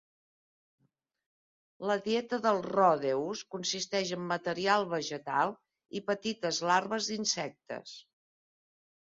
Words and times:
La 1.89 1.97
dieta 2.07 2.39
del 2.45 2.61
ródeus 2.67 3.43
consisteix 3.57 4.15
en 4.17 4.25
material 4.33 4.87
vegetal 4.95 5.55
i 6.01 6.03
petites 6.09 6.63
larves 6.73 7.13
d'insectes. 7.13 7.95